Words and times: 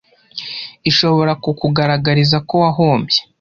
ishobora 0.89 1.31
kukugaragariza 1.43 2.37
ko 2.47 2.53
wahombye 2.63 3.19